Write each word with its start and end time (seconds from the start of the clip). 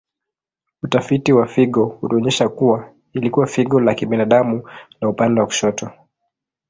Utafiti 0.83 1.33
wa 1.33 1.47
figo 1.47 1.99
ulionyesha 2.01 2.49
kuwa 2.49 2.91
ilikuwa 3.13 3.47
figo 3.47 3.79
la 3.79 3.95
kibinadamu 3.95 4.69
la 5.01 5.09
upande 5.09 5.39
wa 5.41 5.45
kushoto. 5.47 5.91